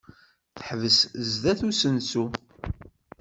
[0.55, 0.97] Teḥbes
[1.31, 2.25] sdat usensu.